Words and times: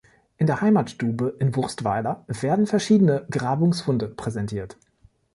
In 0.39 0.47
der 0.47 0.61
Heimatstube 0.61 1.35
in 1.37 1.55
Wustweiler 1.55 2.23
werden 2.27 2.65
verschiedene 2.65 3.27
Grabungsfunde 3.29 4.07
präsentiert. 4.07 4.77